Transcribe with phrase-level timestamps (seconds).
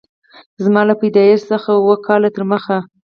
[0.63, 2.77] زما له پیدایښت څخه اووه کاله تر مخه